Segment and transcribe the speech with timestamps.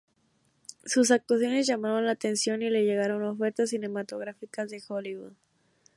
[0.83, 5.33] Sus actuaciones llamaron la atención y le llegaron ofertas cinematográficas de Hollywood.